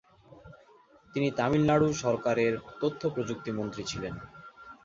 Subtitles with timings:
[1.13, 4.13] তিনি তামিলনাড়ু সরকারের তথ্য প্রযুক্তি মন্ত্রী ছিলেন।